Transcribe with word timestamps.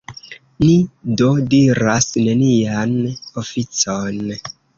Ni 0.61 0.69
do 1.21 1.27
diras: 1.53 2.07
nenian 2.29 2.97
oficon? 3.45 4.35